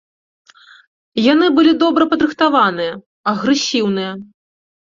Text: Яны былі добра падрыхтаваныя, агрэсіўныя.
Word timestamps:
Яны 1.33 1.45
былі 1.59 1.73
добра 1.85 2.09
падрыхтаваныя, 2.15 2.91
агрэсіўныя. 3.35 4.11